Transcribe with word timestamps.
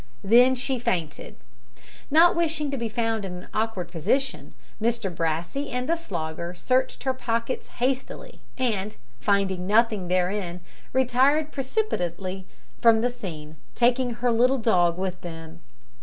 Then 0.23 0.55
she 0.55 0.79
fainted. 0.79 1.35
Not 2.09 2.35
wishing 2.35 2.71
to 2.71 2.77
be 2.77 2.89
found 2.89 3.23
in 3.23 3.33
an 3.33 3.47
awkward 3.53 3.91
position, 3.91 4.55
Mr 4.81 5.15
Brassey 5.15 5.69
and 5.69 5.87
the 5.87 5.95
Slogger 5.95 6.55
searched 6.55 7.03
her 7.03 7.13
pockets 7.13 7.67
hastily, 7.67 8.39
and, 8.57 8.97
finding 9.19 9.67
nothing 9.67 10.07
therein, 10.07 10.61
retired 10.91 11.51
precipitately 11.51 12.47
from 12.81 13.01
the 13.01 13.11
scene, 13.11 13.57
taking 13.75 14.15
her 14.15 14.31
little 14.31 14.57
dog 14.57 14.97
with 14.97 15.21
them. 15.21 15.59